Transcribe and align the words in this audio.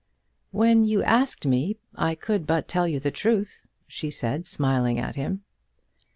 "When 0.49 0.83
you 0.83 1.03
asked 1.03 1.45
me, 1.45 1.77
I 1.93 2.15
could 2.15 2.47
but 2.47 2.67
tell 2.67 2.87
you 2.87 2.99
the 2.99 3.11
truth," 3.11 3.67
she 3.87 4.09
said, 4.09 4.47
smiling 4.47 4.97
at 4.97 5.13
him. 5.13 5.43